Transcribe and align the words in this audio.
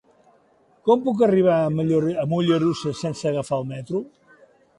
Com 0.87 1.03
puc 1.07 1.21
arribar 1.27 1.57
a 1.65 2.25
Mollerussa 2.33 2.95
sense 3.03 3.29
agafar 3.33 3.61
el 3.63 3.71
metro? 3.77 4.03